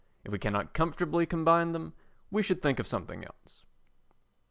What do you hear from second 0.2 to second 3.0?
If we cannot comfortably combine them, we should think of